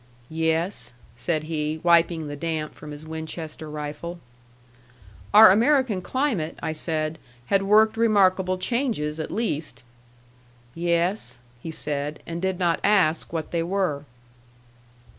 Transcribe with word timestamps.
"Yes," 0.31 0.95
said 1.15 1.43
he, 1.43 1.79
wiping 1.83 2.27
the 2.27 2.35
damp 2.35 2.73
from 2.73 2.89
his 2.89 3.05
Winchester 3.05 3.69
rifle. 3.69 4.19
Our 5.31 5.51
American 5.51 6.01
climate, 6.01 6.57
I 6.63 6.71
said, 6.71 7.19
had 7.53 7.61
worked 7.61 7.97
remarkable 7.97 8.57
changes, 8.57 9.19
at 9.19 9.29
least. 9.29 9.83
"Yes," 10.73 11.37
he 11.61 11.69
said; 11.69 12.23
and 12.25 12.41
did 12.41 12.57
not 12.57 12.79
ask 12.83 13.31
what 13.31 13.51
they 13.51 13.61
were. 13.61 14.05